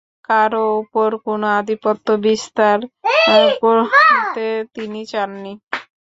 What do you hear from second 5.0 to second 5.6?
চাননি।